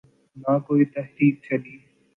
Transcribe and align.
نہ 0.37 0.53
کوئی 0.67 0.83
تحریک 0.95 1.33
چلی۔ 1.45 1.75